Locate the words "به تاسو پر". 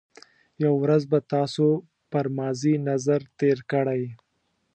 1.11-2.25